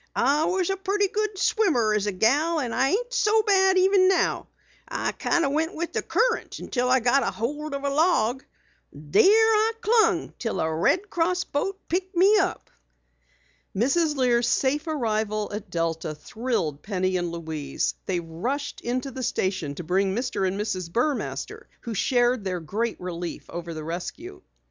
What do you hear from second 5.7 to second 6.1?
with the